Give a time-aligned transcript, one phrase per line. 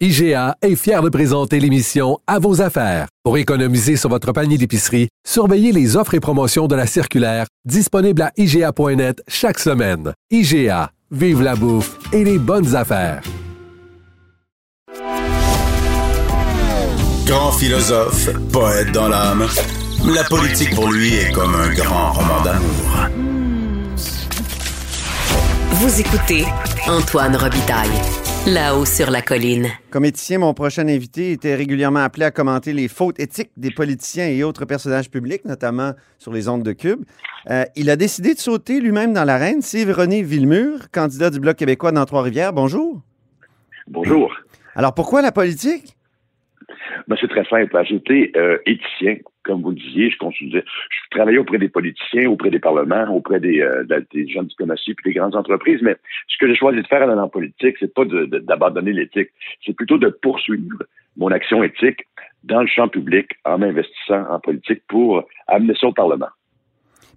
[0.00, 3.06] IGA est fier de présenter l'émission À vos affaires.
[3.22, 8.22] Pour économiser sur votre panier d'épicerie, surveillez les offres et promotions de la circulaire disponible
[8.22, 10.12] à IGA.net chaque semaine.
[10.32, 13.22] IGA, vive la bouffe et les bonnes affaires.
[17.24, 19.46] Grand philosophe, poète dans l'âme,
[20.04, 23.08] la politique pour lui est comme un grand roman d'amour.
[25.70, 26.44] Vous écoutez
[26.88, 28.00] Antoine Robitaille,
[28.46, 29.68] là-haut sur la colline.
[29.90, 34.28] Comme éthicien, mon prochain invité était régulièrement appelé à commenter les fautes éthiques des politiciens
[34.28, 37.04] et autres personnages publics, notamment sur les ondes de Cube.
[37.50, 39.62] Euh, il a décidé de sauter lui-même dans l'arène.
[39.62, 42.52] C'est René Villemur, candidat du Bloc québécois dans Trois-Rivières.
[42.52, 43.00] Bonjour.
[43.86, 44.34] Bonjour.
[44.74, 45.96] Alors pourquoi la politique?
[47.08, 47.74] Ben, c'est très simple.
[47.88, 50.10] J'étais euh, éthicien, comme vous le disiez.
[50.10, 54.42] Je, consultais, je travaillais auprès des politiciens, auprès des parlements, auprès des, euh, des gens
[54.42, 55.80] de diplomatie puis des grandes entreprises.
[55.82, 55.96] Mais
[56.28, 59.30] ce que j'ai choisi de faire dans la politique, c'est pas d'abandonner l'éthique.
[59.64, 60.82] C'est plutôt de poursuivre
[61.16, 62.06] mon action éthique
[62.42, 66.28] dans le champ public en m'investissant en politique pour amener ça au Parlement.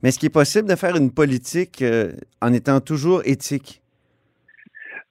[0.02, 2.12] Mais est-ce qu'il est possible de faire une politique euh,
[2.42, 3.82] en étant toujours éthique?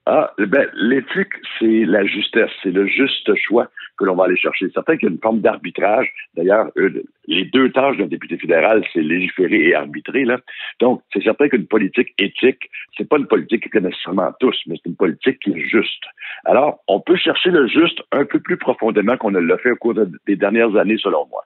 [0.09, 3.69] Ah, ben, l'éthique, c'est la justesse, c'est le juste choix
[3.99, 4.67] que l'on va aller chercher.
[4.67, 6.09] C'est certain qu'il y a une forme d'arbitrage.
[6.37, 10.25] D'ailleurs, euh, les deux tâches d'un député fédéral, c'est légiférer et arbitrer.
[10.25, 10.39] Là.
[10.79, 14.77] Donc, c'est certain qu'une politique éthique, c'est pas une politique que connaissent nécessairement tous, mais
[14.77, 16.05] c'est une politique qui est juste.
[16.45, 19.77] Alors, on peut chercher le juste un peu plus profondément qu'on ne l'a fait au
[19.77, 21.43] cours des dernières années, selon moi.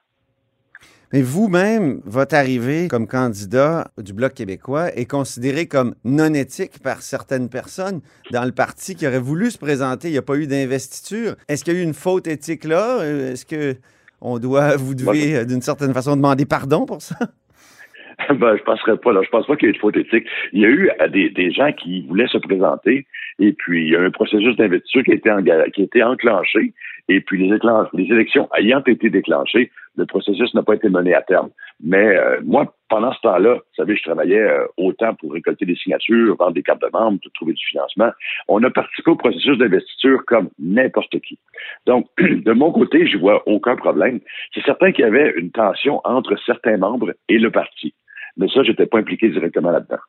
[1.13, 7.01] Mais vous-même, votre arrivée comme candidat du Bloc québécois est considérée comme non éthique par
[7.01, 7.99] certaines personnes
[8.31, 10.07] dans le parti qui aurait voulu se présenter.
[10.07, 11.35] Il n'y a pas eu d'investiture.
[11.49, 13.01] Est-ce qu'il y a eu une faute éthique là?
[13.01, 13.75] Euh, est-ce que
[14.21, 17.17] on doit, vous devez, euh, d'une certaine façon, demander pardon pour ça?
[18.29, 19.21] ben, je penserais pas, là.
[19.21, 20.25] Je pense pas qu'il y ait eu de faute éthique.
[20.53, 23.05] Il y a eu euh, des, des gens qui voulaient se présenter,
[23.39, 25.29] et puis il y a un processus d'investiture qui a été,
[25.73, 26.73] qui a été enclenché,
[27.09, 27.57] et puis les,
[27.93, 31.49] les élections ayant été déclenchées, le processus n'a pas été mené à terme.
[31.83, 35.75] Mais euh, moi, pendant ce temps-là, vous savez, je travaillais euh, autant pour récolter des
[35.75, 38.11] signatures, vendre des cartes de membres, trouver du financement.
[38.47, 41.39] On a participé au processus d'investiture comme n'importe qui.
[41.85, 44.19] Donc, de mon côté, je vois aucun problème.
[44.53, 47.93] C'est certain qu'il y avait une tension entre certains membres et le parti.
[48.37, 49.99] Mais ça, j'étais pas impliqué directement là-dedans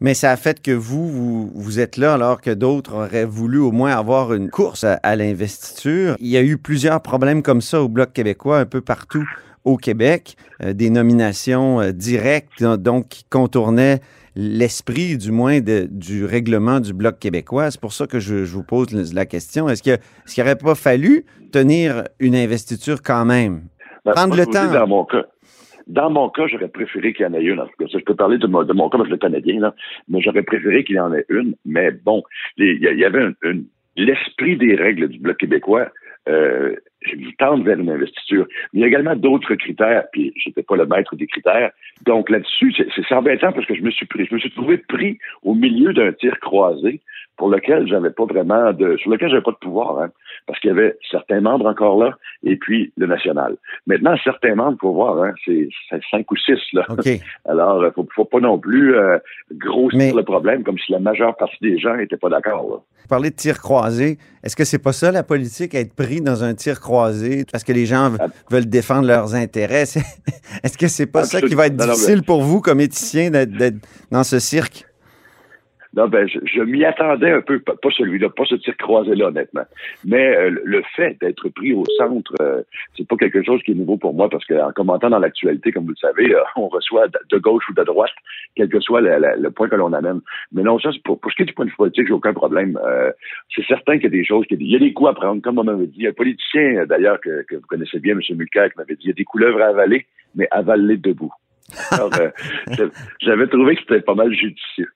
[0.00, 3.72] mais ça a fait que vous, vous, êtes là alors que d'autres auraient voulu au
[3.72, 6.16] moins avoir une course à, l'investiture.
[6.20, 9.24] Il y a eu plusieurs problèmes comme ça au Bloc québécois un peu partout
[9.64, 14.00] au Québec, euh, des nominations euh, directes donc qui contournaient
[14.36, 17.70] l'esprit du moins du règlement du Bloc québécois.
[17.70, 19.68] C'est pour ça que je, vous pose la question.
[19.68, 19.98] Est-ce qu'il
[20.38, 23.62] n'aurait pas fallu tenir une investiture quand même?
[24.04, 24.70] Ben, Prendre le temps.
[24.70, 25.24] Dans mon cas,
[25.86, 27.60] dans mon cas, j'aurais préféré qu'il y en ait une.
[27.60, 29.74] En tout je peux parler de, mon, cas, parce que je connais bien, là,
[30.08, 31.54] mais j'aurais préféré qu'il y en ait une.
[31.64, 32.22] Mais bon,
[32.56, 33.28] il y, avait
[33.96, 35.90] l'esprit des règles du Bloc québécois
[36.28, 36.74] euh,
[37.38, 38.46] tente vers une investiture.
[38.72, 41.70] Mais il y a également d'autres critères, puis j'étais pas le maître des critères.
[42.06, 45.18] Donc là-dessus, c'est embêtant parce que je me suis pris, je me suis trouvé pris
[45.42, 47.00] au milieu d'un tir croisé
[47.36, 50.10] pour lequel j'avais pas vraiment de, sur lequel j'avais pas de pouvoir, hein,
[50.46, 53.56] parce qu'il y avait certains membres encore là, et puis le national.
[53.86, 55.68] Maintenant, certains membres, faut voir, hein, c'est
[56.10, 56.86] cinq ou six là.
[57.48, 59.18] Alors, euh, faut, faut pas non plus euh,
[59.52, 62.84] grossir le problème comme si la majeure partie des gens étaient pas d'accord.
[63.04, 64.18] Vous parlez de tir croisé.
[64.42, 67.72] Est-ce que c'est pas ça la politique, être pris dans un tir croisé parce que
[67.72, 68.12] les gens
[68.50, 69.82] veulent défendre leurs intérêts?
[70.62, 73.76] Est-ce que c'est pas ça qui va être difficile pour vous comme éthicien d'être
[74.10, 74.86] dans ce cirque?
[75.96, 79.64] Non, ben, je, m'y attendais un peu, pas, celui-là, pas ce tir croisé-là, honnêtement.
[80.04, 82.62] Mais euh, le fait d'être pris au centre, euh,
[82.96, 85.84] c'est pas quelque chose qui est nouveau pour moi, parce qu'en commentant dans l'actualité, comme
[85.84, 88.10] vous le savez, euh, on reçoit de gauche ou de droite,
[88.56, 90.20] quel que soit le, point que l'on amène.
[90.52, 92.32] Mais non, ça, pour, pour ce qui est du point de vue politique, j'ai aucun
[92.32, 92.78] problème.
[93.54, 95.58] c'est certain qu'il y a des choses, qu'il y a des coups à prendre, comme
[95.58, 96.06] on m'avait dit.
[96.08, 98.36] Un politicien, d'ailleurs, que, vous connaissez bien, M.
[98.36, 101.32] Mulcair, qui m'avait dit, il y a des couleuvres à avaler, mais avaler debout.
[101.92, 102.10] Alors,
[103.22, 104.88] j'avais trouvé que c'était pas mal judicieux.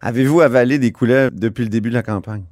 [0.00, 2.44] Avez-vous avalé des couleuvres depuis le début de la campagne?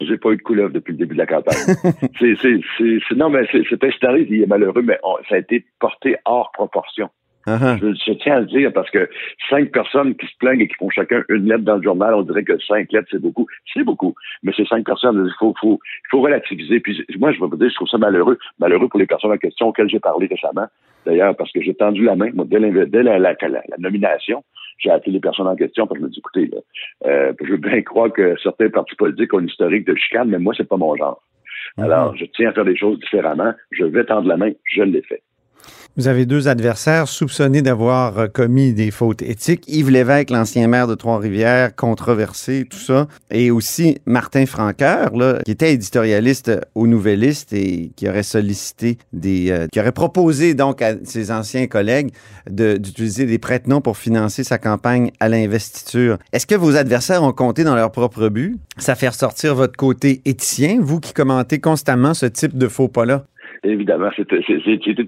[0.00, 1.76] J'ai pas eu de couleuvre depuis le début de la campagne.
[2.18, 3.80] c'est, non, mais c'est, c'est
[4.28, 4.98] il est malheureux, mais
[5.28, 7.08] ça a été porté hors proportion.
[7.46, 7.76] Uh-huh.
[7.80, 9.10] je, tiens à le dire parce que
[9.50, 12.22] cinq personnes qui se plaignent et qui font chacun une lettre dans le journal, on
[12.22, 13.46] dirait que cinq lettres, c'est beaucoup.
[13.72, 14.14] C'est beaucoup.
[14.42, 15.80] Mais ces cinq personnes, il faut, faut,
[16.10, 16.78] faut relativiser.
[16.80, 18.38] Puis moi, je vais vous dire, je trouve ça malheureux.
[18.60, 20.66] Malheureux pour les personnes en question auxquelles j'ai parlé récemment.
[21.04, 23.34] D'ailleurs, parce que j'ai tendu la main, moi, dès, la, la,
[23.78, 24.44] nomination,
[24.78, 26.50] j'ai appelé les personnes en question parce que je me dis, écoutez,
[27.06, 30.38] euh, je veux bien croire que certains partis politiques ont une historique de chicane, mais
[30.38, 31.20] moi, c'est pas mon genre.
[31.76, 31.84] Uh-huh.
[31.84, 33.52] Alors, je tiens à faire des choses différemment.
[33.72, 34.52] Je vais tendre la main.
[34.64, 35.22] Je l'ai fait.
[35.98, 39.64] Vous avez deux adversaires soupçonnés d'avoir euh, commis des fautes éthiques.
[39.68, 43.08] Yves Lévesque, l'ancien maire de Trois-Rivières, controversé, tout ça.
[43.30, 45.12] Et aussi Martin Franqueur,
[45.44, 49.50] qui était éditorialiste au Nouvelliste et qui aurait sollicité des...
[49.50, 52.12] Euh, qui aurait proposé donc à ses anciens collègues
[52.48, 56.16] d'utiliser des prête-noms pour financer sa campagne à l'investiture.
[56.32, 58.58] Est-ce que vos adversaires ont compté dans leur propre but?
[58.78, 63.26] Ça fait ressortir votre côté éthicien, vous qui commentez constamment ce type de faux pas-là?
[63.64, 64.40] Évidemment, c'était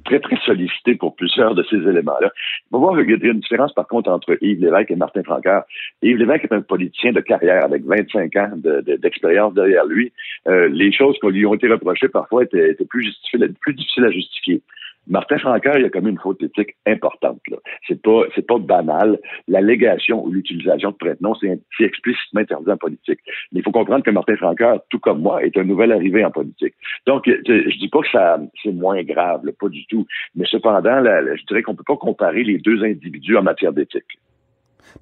[0.05, 2.31] très, très sollicité pour plusieurs de ces éléments-là.
[2.35, 5.23] Il faut voir qu'il y a une différence, par contre, entre Yves Lévesque et Martin
[5.23, 5.63] Francaire.
[6.03, 8.53] Yves Lévesque est un politicien de carrière avec 25 ans
[8.99, 10.13] d'expérience derrière lui.
[10.49, 14.63] Euh, les choses qui lui ont été reprochées parfois étaient, plus difficiles à justifier.
[15.07, 17.41] Martin Francaire, il a comme une faute éthique importante.
[17.49, 17.59] Là.
[17.87, 19.19] C'est pas, c'est pas banal.
[19.49, 23.21] L'allégation ou l'utilisation de prête-nom, c'est, explicitement interdit en politique.
[23.53, 26.31] Mais il faut comprendre que Martin Francaire, tout comme moi, est un nouvel arrivé en
[26.31, 26.75] politique.
[27.07, 30.07] Donc, je dis pas que c'est moins grave, pas du tout.
[30.35, 34.19] Mais cependant, je dirais qu'on peut pas comparer les deux individus en matière d'éthique.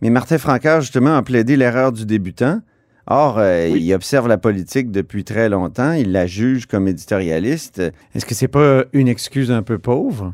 [0.00, 2.58] Mais Martin Francaire, justement, a plaidé l'erreur du débutant.
[3.06, 7.82] Or, euh, il observe la politique depuis très longtemps, il la juge comme éditorialiste.
[8.14, 10.32] Est-ce que c'est pas une excuse un peu pauvre?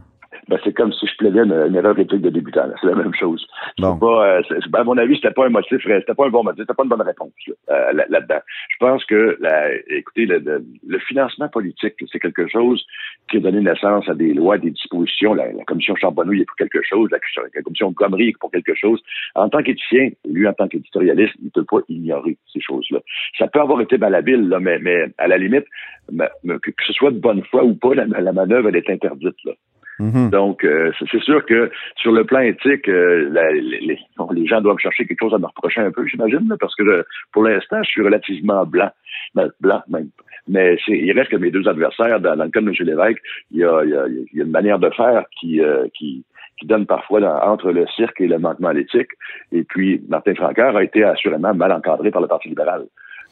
[0.48, 2.68] Ben, c'est comme si je plaidais une, erreur d'éthique de débutant.
[2.80, 3.46] C'est la même chose.
[3.78, 3.98] Bon.
[3.98, 4.42] Pas, euh,
[4.72, 6.88] à mon avis, c'était pas un motif, c'était pas un bon motif, c'était pas une
[6.88, 7.32] bonne réponse
[7.70, 8.40] euh, là-dedans.
[8.70, 12.82] je pense que, la, écoutez, le, le, financement politique, c'est quelque chose
[13.30, 15.34] qui a donné naissance à des lois, des dispositions.
[15.34, 17.18] La, commission Charbonneau est pour quelque chose, la,
[17.62, 19.02] commission Gomery est pour quelque chose.
[19.34, 23.00] En tant qu'éthicien, lui, en tant qu'éditorialiste, il ne peut pas ignorer ces choses-là.
[23.36, 25.66] Ça peut avoir été malhabile, là, mais, mais à la limite,
[26.08, 29.36] que, ce soit de bonne foi ou pas, la, la manœuvre, elle est interdite.
[29.44, 29.52] Là.
[29.98, 30.30] Mhm.
[30.30, 35.20] Donc, euh, c'est sûr que sur le plan éthique, euh, les, gens doivent chercher quelque
[35.20, 37.02] chose à me reprocher un peu, j'imagine, parce que euh,
[37.32, 38.90] pour l'instant, je suis relativement blanc,
[39.34, 40.10] ben, blanc même.
[40.46, 42.74] Mais il reste que mes deux adversaires, dans, le cas de M.
[42.80, 45.60] Lévesque, il y a, y a, y a une manière de faire qui,
[45.92, 46.24] qui,
[46.58, 49.10] qui donne parfois entre le cirque et le manquement à l'éthique.
[49.52, 52.86] Et puis, Martin Francaire a été assurément mal encadré par le Parti libéral.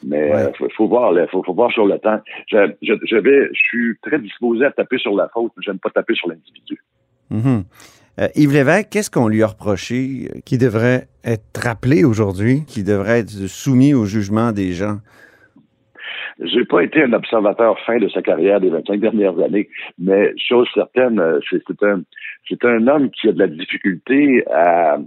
[0.04, 2.20] Mais il euh, faut, voir, faut, faut, voir sur le temps.
[2.48, 5.70] Je, je, je, vais, je suis très disposé à taper sur la faute, mais je
[5.70, 6.80] n'aime pas taper sur l'individu.
[7.32, 7.64] Mm-hmm.
[8.20, 12.82] Euh, Yves Lévesque, qu'est-ce qu'on lui a reproché euh, qui devrait être rappelé aujourd'hui, qui
[12.82, 14.98] devrait être soumis au jugement des gens?
[16.42, 20.68] J'ai pas été un observateur fin de sa carrière des 25 dernières années, mais chose
[20.74, 22.02] certaine, c'est un,
[22.46, 24.98] c'est un homme qui a de la difficulté à,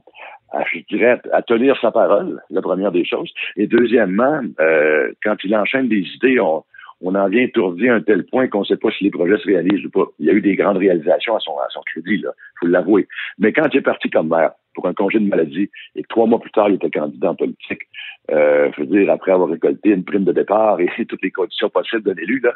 [0.90, 3.31] dirais, à tenir sa parole, la première des choses.
[3.56, 6.63] Et deuxièmement, euh, quand il enchaîne des idées, on,
[7.01, 9.38] on en vient étourdi à un tel point qu'on ne sait pas si les projets
[9.38, 10.06] se réalisent ou pas.
[10.19, 13.07] Il y a eu des grandes réalisations à son, à son crédit, là, faut l'avouer.
[13.38, 16.28] Mais quand il est parti comme maire pour un congé de maladie et que trois
[16.28, 17.84] mois plus tard, il était candidat en politique,
[18.31, 21.69] euh, je veux dire, après avoir récolté une prime de départ et toutes les conditions
[21.69, 22.51] possibles d'un élu, là,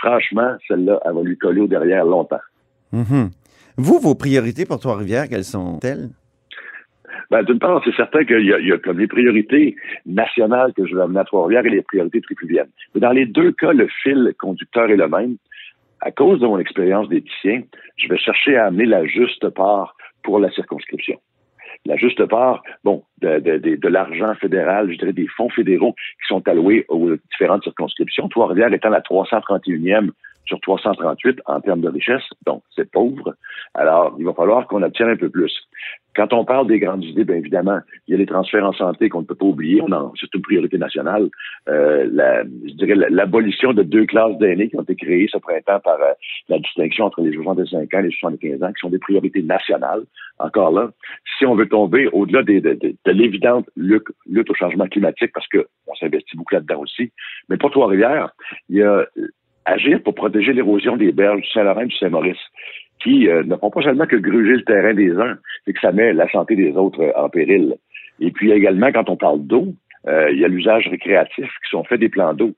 [0.00, 2.40] franchement, celle-là, elle va lui coller au derrière longtemps.
[2.92, 3.30] Mm-hmm.
[3.78, 6.10] Vous, vos priorités pour Trois-Rivières, quelles sont-elles?
[7.30, 11.02] Ben, D'une part, c'est certain qu'il y, a comme les priorités nationales que je vais
[11.02, 12.70] amener à Trois-Rivières et les priorités tripuliennes.
[12.94, 15.36] Mais dans les deux cas, le fil conducteur est le même.
[16.00, 17.62] À cause de mon expérience d'éthicien,
[17.96, 21.18] je vais chercher à amener la juste part pour la circonscription.
[21.84, 26.84] La juste part, bon, de l'argent fédéral, je dirais des fonds fédéraux qui sont alloués
[26.88, 28.28] aux différentes circonscriptions.
[28.28, 30.10] Trois-Rivières étant la 331e
[30.46, 33.34] sur 338 en termes de richesse, donc c'est pauvre.
[33.74, 35.52] Alors, il va falloir qu'on obtienne un peu plus.
[36.16, 39.10] Quand on parle des grandes idées, bien évidemment, il y a les transferts en santé
[39.10, 39.82] qu'on ne peut pas oublier.
[40.18, 41.28] C'est une priorité nationale.
[41.68, 45.80] Euh, la, je dirais l'abolition de deux classes d'aînés qui ont été créées ce printemps
[45.80, 46.12] par euh,
[46.48, 50.04] la distinction entre les 65 ans et les 75 ans, qui sont des priorités nationales.
[50.38, 50.90] Encore là,
[51.38, 55.94] si on veut tomber au-delà de, de l'évidente lutte, lutte, au changement climatique, parce qu'on
[56.00, 57.12] s'investit beaucoup là-dedans aussi,
[57.50, 58.30] mais pour Trois-Rivières,
[58.70, 59.06] il y a
[59.66, 62.38] agir pour protéger l'érosion des berges du Saint-Laurent et du Saint-Maurice,
[63.02, 65.92] qui euh, ne font pas seulement que gruger le terrain des uns, c'est que ça
[65.92, 67.76] met la santé des autres euh, en péril.
[68.20, 69.74] Et puis également, quand on parle d'eau,
[70.06, 72.52] euh, il y a l'usage récréatif qui sont faits des plans d'eau.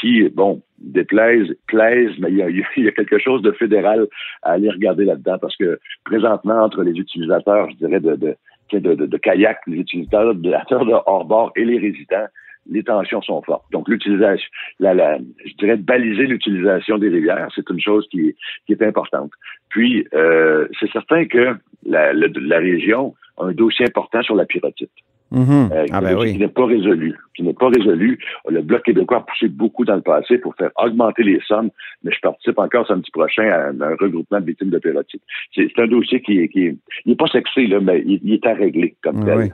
[0.00, 4.06] qui, bon, déplaisent, plaisent, mais il y, y, a, quelque chose de fédéral
[4.42, 8.36] à aller regarder là-dedans parce que présentement, entre les utilisateurs, je dirais, de, de,
[8.72, 12.28] de, de, kayak, les utilisateurs de hors-bord et les résidents,
[12.68, 13.64] les tensions sont fortes.
[13.72, 14.48] Donc, l'utilisation,
[14.78, 18.34] la, la, je dirais baliser l'utilisation des rivières, c'est une chose qui,
[18.66, 19.30] qui est importante.
[19.68, 21.56] Puis, euh, c'est certain que
[21.86, 24.90] la, la, région a un dossier important sur la pyrotite.
[25.30, 25.72] Mm-hmm.
[25.72, 27.14] Euh, ah ben qui n'est pas résolu.
[27.34, 28.18] Qui n'est pas résolu.
[28.48, 31.68] Le Bloc québécois a poussé beaucoup dans le passé pour faire augmenter les sommes,
[32.02, 35.22] mais je participe encore samedi prochain à un, regroupement de victimes de pyrotite.
[35.54, 36.66] C'est un dossier qui est, qui
[37.06, 39.52] est, pas sexy, là, mais il, est à régler comme tel.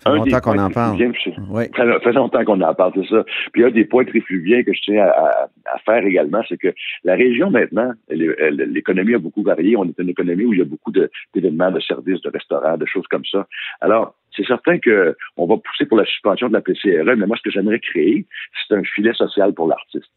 [0.00, 1.12] Ça fait longtemps qu'on en parle.
[1.50, 1.64] Oui.
[1.76, 3.24] Ça fait longtemps qu'on en parle, c'est ça.
[3.52, 6.72] Puis un des points trifluviens que je tiens à, faire également, c'est que
[7.04, 9.76] la région maintenant, l'économie a beaucoup varié.
[9.76, 12.86] On est une économie où il y a beaucoup d'événements, de, services, de restaurants, de
[12.86, 13.46] choses comme ça.
[13.80, 17.42] Alors, c'est certain qu'on va pousser pour la suspension de la PCRE, mais moi, ce
[17.42, 18.26] que j'aimerais créer,
[18.68, 20.12] c'est un filet social pour l'artiste.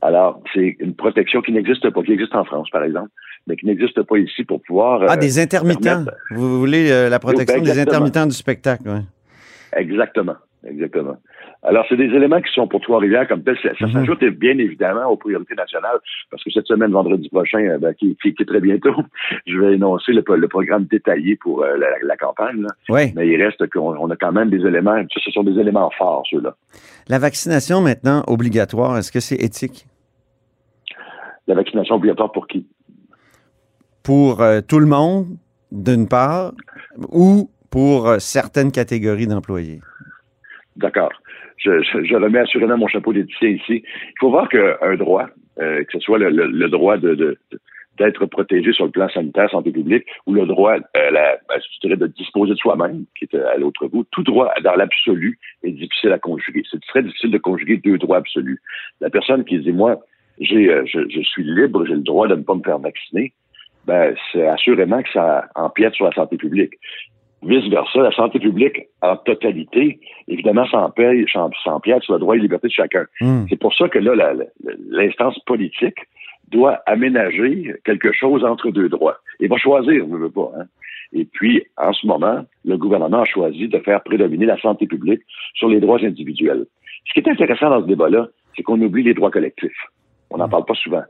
[0.00, 3.10] Alors, c'est une protection qui n'existe pas, qui existe en France, par exemple,
[3.46, 5.04] mais qui n'existe pas ici pour pouvoir.
[5.08, 6.04] Ah, des euh, intermittents.
[6.30, 9.00] Vous voulez euh, la protection des intermittents du spectacle, oui.
[9.76, 10.36] Exactement.
[10.68, 11.16] Exactement.
[11.62, 13.56] Alors, c'est des éléments qui sont pour Trois-Rivières comme tel.
[13.62, 13.92] Ça, mhm.
[13.92, 15.98] s'ajoute bien évidemment aux priorités nationales,
[16.30, 18.94] parce que cette semaine, vendredi prochain, euh, ben, qui, qui, est très bientôt,
[19.46, 22.66] je vais énoncer le, programme détaillé pour la, campagne.
[22.88, 23.12] Oui.
[23.14, 26.56] Mais il reste qu'on a quand même des éléments, ce sont des éléments forts, ceux-là.
[27.08, 29.86] La vaccination maintenant obligatoire, est-ce que c'est éthique?
[31.46, 32.66] La vaccination obligatoire pour qui?
[34.06, 35.26] Pour euh, tout le monde,
[35.72, 36.52] d'une part,
[37.10, 39.80] ou pour euh, certaines catégories d'employés?
[40.76, 41.10] D'accord.
[41.58, 43.82] Je, remets assurément mon chapeau d'édition ici.
[43.82, 45.26] Il faut voir qu'un droit,
[45.58, 46.98] euh, que ce soit le, droit
[47.98, 52.52] d'être protégé sur le plan sanitaire, santé publique, ou le droit, la, ben, de disposer
[52.52, 54.06] de soi-même, qui est à l'autre bout.
[54.12, 56.62] Tout droit, dans l'absolu, est difficile à conjuguer.
[56.70, 58.62] C'est très difficile de conjuguer deux droits absolus.
[59.00, 59.98] La personne qui dit, moi,
[60.38, 63.32] j'ai, je, suis libre, j'ai le droit de ne pas me faire vacciner,
[63.86, 66.74] ben, c'est assurément que ça empiète sur la santé publique.
[67.42, 72.72] Vice-versa, la santé publique en totalité, évidemment, ça empiète sur le droit et liberté de
[72.72, 73.04] chacun.
[73.20, 73.44] Hmm.
[73.48, 74.32] C'est pour ça que là,
[74.90, 75.98] l'instance politique
[76.50, 79.18] doit aménager quelque chose entre deux droits.
[79.40, 80.50] Et va choisir, ne veut pas.
[80.58, 80.64] Hein?
[81.12, 85.22] Et puis, en ce moment, le gouvernement a choisi de faire prédominer la santé publique
[85.54, 86.66] sur les droits individuels.
[87.06, 89.86] Ce qui est intéressant dans ce débat-là, c'est qu'on oublie les droits collectifs.
[90.30, 91.02] On n'en parle pas souvent.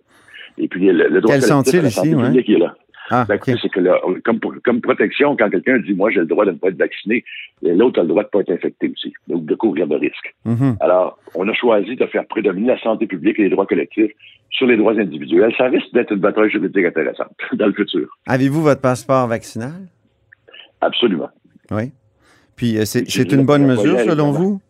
[0.59, 2.75] Et puis, le, droit collectif la santé publique est là.
[3.11, 6.57] Ah, C'est que comme, comme protection, quand quelqu'un dit moi j'ai le droit de ne
[6.57, 7.25] pas être vacciné,
[7.63, 10.35] l'autre a le droit de ne pas être infecté aussi, donc de courir de risques.
[10.45, 10.77] Mm-hmm.
[10.81, 14.11] Alors, on a choisi de faire prédominer la santé publique et les droits collectifs
[14.51, 15.55] sur les droits individuels.
[15.57, 18.09] Ça risque d'être une bataille juridique intéressante dans le futur.
[18.27, 19.87] Avez-vous votre passeport vaccinal?
[20.81, 21.31] Absolument.
[21.71, 21.93] Oui.
[22.57, 24.61] Puis euh, c'est une bonne mesure selon vous?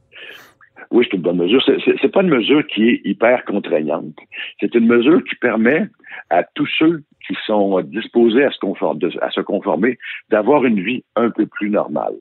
[0.91, 1.63] Oui, c'est une bonne mesure.
[1.65, 4.17] C'est pas une mesure qui est hyper contraignante.
[4.61, 5.89] C'est une mesure qui permet
[6.31, 9.99] à tous ceux qui sont disposés à se, conformer, à se conformer
[10.31, 12.15] d'avoir une vie un peu plus normale.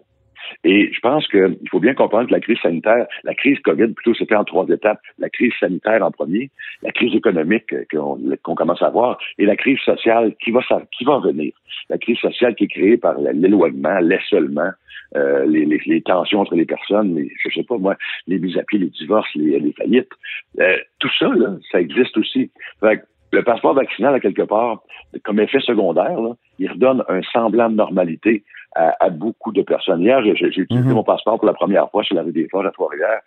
[0.63, 4.13] Et je pense qu'il faut bien comprendre que la crise sanitaire, la crise COVID, plutôt,
[4.13, 4.99] c'était en trois étapes.
[5.19, 9.79] La crise sanitaire en premier, la crise économique qu'on commence à voir, et la crise
[9.79, 11.53] sociale qui va, qui venir.
[11.89, 14.71] La crise sociale qui est créée par l'éloignement, l'isolement,
[15.15, 17.95] euh, les, les, les, tensions entre les personnes, les, je sais pas moi,
[18.27, 20.11] les mises à pied, les divorces, les, les faillites.
[20.59, 22.51] Euh, tout ça, là, ça existe aussi.
[22.79, 24.81] Fait le passeport vaccinal, à quelque part,
[25.23, 28.43] comme effet secondaire, là, il redonne un semblant de normalité
[28.75, 30.01] à, à beaucoup de personnes.
[30.01, 30.95] Hier, j'ai utilisé mhm.
[30.95, 33.21] mon passeport pour la première fois sur la rue des Forges à Trois-Rivières.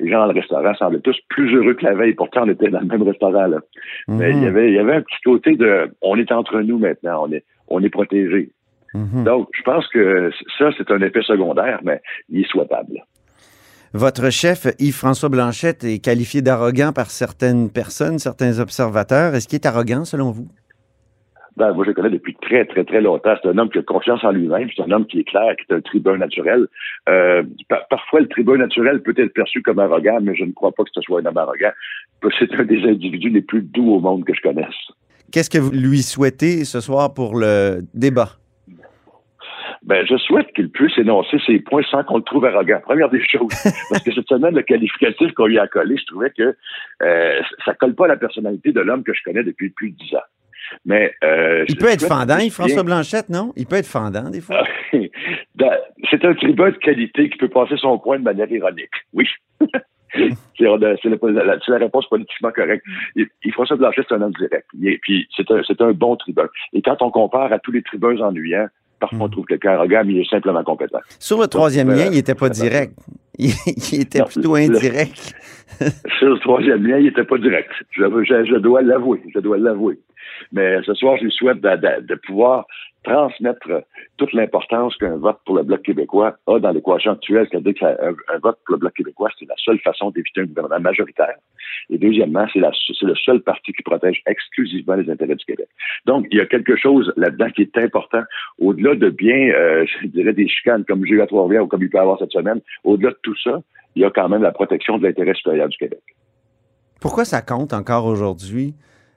[0.00, 2.14] Les gens dans le restaurant semblaient tous plus heureux que la veille.
[2.14, 3.46] Pourtant, on était dans le même restaurant.
[3.46, 3.58] Là.
[4.08, 4.48] Mais il y mhm.
[4.48, 7.44] avait, il y avait un petit côté de, on est entre nous maintenant, on est,
[7.68, 8.50] on est protégé.
[8.94, 9.24] Mhm.
[9.24, 13.02] Donc, je pense que ça, c'est un effet secondaire, mais il est souhaitable.
[13.92, 19.34] Votre chef, Yves-François Blanchette, est qualifié d'arrogant par certaines personnes, certains observateurs.
[19.34, 20.48] Est-ce qu'il est arrogant selon vous?
[21.56, 23.36] Ben, moi, je le connais depuis très, très, très longtemps.
[23.40, 24.68] C'est un homme qui a confiance en lui-même.
[24.74, 26.66] C'est un homme qui est clair, qui est un tribun naturel.
[27.08, 27.44] Euh,
[27.88, 30.90] parfois, le tribun naturel peut être perçu comme arrogant, mais je ne crois pas que
[30.92, 31.70] ce soit un homme arrogant.
[32.38, 34.74] C'est un des individus les plus doux au monde que je connaisse.
[35.30, 38.30] Qu'est-ce que vous lui souhaitez ce soir pour le débat?
[39.84, 42.80] Ben, je souhaite qu'il puisse énoncer ses points sans qu'on le trouve arrogant.
[42.82, 43.52] Première des choses.
[43.90, 46.56] Parce que cette semaine, le qualificatif qu'on lui a collé, je trouvais que
[47.02, 49.96] euh, ça colle pas à la personnalité de l'homme que je connais depuis plus de
[49.96, 50.22] dix ans.
[50.86, 53.52] Mais euh, il peut être fendant, François Blanchette, non?
[53.56, 54.64] Il peut être fendant des fois.
[55.56, 55.70] Ben,
[56.10, 58.90] c'est un tribun de qualité qui peut passer son point de manière ironique.
[59.12, 59.28] Oui.
[59.60, 62.84] c'est la, réponse politiquement correcte.
[63.14, 64.66] Et, François Blanchet, c'est un homme direct.
[65.02, 66.48] puis c'est un, un, bon tribun.
[66.72, 68.66] Et quand on compare à tous les tribuns ennuyants,
[69.00, 69.30] Parfois, on hmm.
[69.30, 71.00] trouve quelqu'un arrogant, mais il est simplement compétent.
[71.18, 72.94] Sur le troisième lien, il n'était pas direct.
[73.36, 75.34] Il, était plutôt indirect.
[76.18, 77.70] sur le troisième lien, il n'était pas direct.
[77.90, 79.20] Je, dois l'avouer.
[79.34, 79.98] Je dois l'avouer.
[80.52, 82.64] Mais ce soir, je lui souhaite de, pouvoir
[83.04, 83.84] transmettre
[84.16, 88.58] toute l'importance qu'un vote pour le Bloc québécois a dans l'équation actuelle, c'est-à-dire qu'un vote
[88.64, 91.36] pour le Bloc québécois, c'est la seule façon d'éviter un gouvernement majoritaire.
[91.90, 95.68] Et deuxièmement, c'est le seul parti qui protège exclusivement les intérêts du Québec.
[96.06, 98.22] Donc, il y a quelque chose là-dedans qui est important,
[98.58, 101.82] au-delà de bien, euh, je dirais, des chicanes comme j'ai eu à Trois-Rivières ou comme
[101.82, 103.60] il peut y avoir cette semaine, au-delà de tout ça,
[103.94, 106.02] il y a quand même la protection de l'intérêt supérieur du Québec.
[107.00, 108.74] Pourquoi ça compte encore aujourd'hui?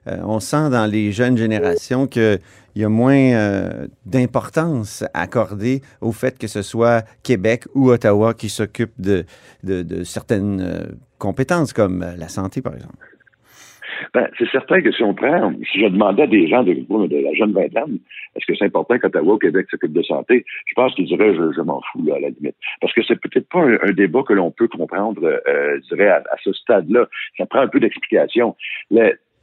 [0.08, 2.38] Euh, on sent dans les jeunes générations qu'il
[2.76, 8.48] y a moins euh, d'importance accordée au fait que ce soit Québec ou Ottawa qui
[8.48, 9.24] s'occupe de,
[10.04, 12.96] certaines euh, compétences, comme la santé, par exemple.
[14.14, 17.34] Ben, c'est certain que si on prend, si je demandais à des gens de, la
[17.34, 17.98] jeune vingtaine,
[18.36, 21.60] est-ce que c'est important qu'Ottawa ou Québec s'occupe de santé, je pense qu'ils diraient je,
[21.62, 22.54] m'en fous là, à la limite.
[22.80, 26.52] Parce que c'est peut-être pas un, débat que l'on peut comprendre, je dirais, à ce
[26.52, 27.08] stade-là.
[27.36, 28.54] Ça prend un peu d'explication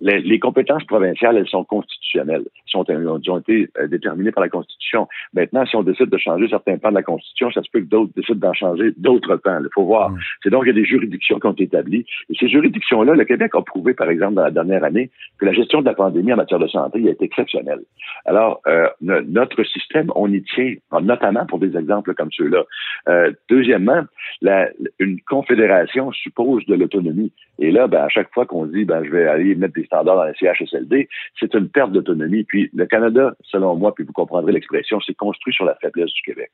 [0.01, 5.07] les, compétences provinciales, elles sont constitutionnelles, sont, elles ont été euh, déterminées par la Constitution.
[5.33, 7.85] Maintenant, si on décide de changer certains pans de la Constitution, ça se peut que
[7.85, 9.59] d'autres décident d'en changer d'autres pans.
[9.59, 10.11] Il faut voir.
[10.11, 10.17] Mm.
[10.43, 12.05] C'est donc il y a des juridictions qui ont été établies.
[12.29, 15.09] Et ces juridictions-là, le Québec a prouvé, par exemple, dans la dernière année,
[15.39, 17.81] que la gestion de la pandémie en matière de santé a été exceptionnelle.
[18.25, 22.63] Alors, euh, notre système, on y tient, notamment pour des exemples comme ceux-là.
[23.07, 24.03] Euh, deuxièmement,
[24.41, 27.31] la, une confédération suppose de l'autonomie.
[27.59, 30.15] Et là, ben, à chaque fois qu'on dit, ben, je vais aller mettre des standards
[30.15, 31.07] dans la CHSLD,
[31.39, 32.43] c'est une perte d'autonomie.
[32.43, 36.21] Puis le Canada, selon moi, puis vous comprendrez l'expression, c'est construit sur la faiblesse du
[36.21, 36.51] Québec.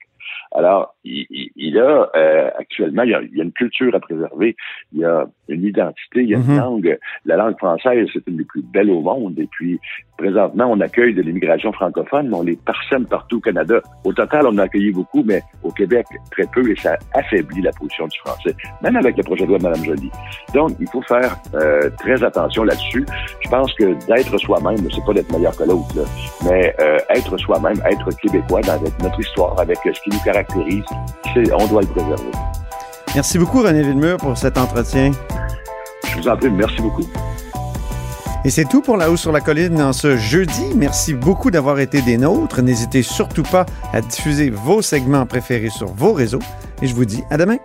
[0.54, 4.00] Alors, il, il, a euh, actuellement, il y a, il y a, une culture à
[4.00, 4.56] préserver,
[4.92, 6.58] il y a une identité, il y a une mm-hmm.
[6.58, 7.00] langue.
[7.26, 9.40] La langue française, c'est une des plus belles au monde.
[9.40, 9.80] Et puis,
[10.18, 13.82] présentement, on accueille de l'immigration francophone, mais on les parsème partout au Canada.
[14.04, 17.72] Au total, on a accueilli beaucoup, mais au Québec, très peu, et ça affaiblit la
[17.72, 18.31] position du français,
[18.82, 20.12] même avec le projet de loi de Mme Joly.
[20.54, 23.06] Donc, il faut faire euh, très attention là-dessus.
[23.42, 25.96] Je pense que d'être soi-même, c'est pas d'être meilleur que l'autre,
[26.46, 30.84] mais euh, être soi-même, être québécois dans notre histoire, avec ce qui nous caractérise,
[31.54, 32.32] on doit le préserver.
[33.16, 35.12] Merci beaucoup, René Villemur, pour cet entretien.
[36.10, 37.04] Je vous en prie, merci beaucoup.
[38.44, 40.74] Et c'est tout pour La Haut sur la Colline en ce jeudi.
[40.76, 42.64] Merci beaucoup d'avoir été des nôtres.
[42.64, 46.42] N'hésitez surtout pas à diffuser vos segments préférés sur vos réseaux.
[46.82, 47.58] Et je vous dis à demain.